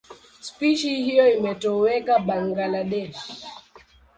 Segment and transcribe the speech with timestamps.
[0.39, 3.45] Spishi hiyo imetoweka Bangladesh.